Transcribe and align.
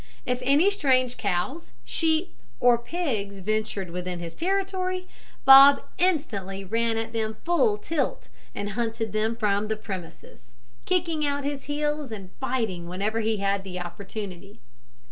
If 0.25 0.39
any 0.41 0.71
strange 0.71 1.15
cows, 1.15 1.69
sheep, 1.85 2.35
or 2.59 2.79
pigs 2.79 3.37
ventured 3.41 3.91
within 3.91 4.17
his 4.19 4.33
territory, 4.33 5.07
Bob 5.45 5.83
instantly 5.99 6.63
ran 6.63 6.97
at 6.97 7.13
them 7.13 7.37
full 7.45 7.77
tilt, 7.77 8.27
and 8.55 8.71
hunted 8.71 9.13
them 9.13 9.35
from 9.35 9.67
the 9.67 9.77
premises, 9.77 10.53
kicking 10.85 11.23
out 11.23 11.43
his 11.43 11.65
heels 11.65 12.11
and 12.11 12.31
biting 12.39 12.87
whenever 12.89 13.19
he 13.19 13.37
had 13.37 13.63
the 13.63 13.79
opportunity. 13.79 14.59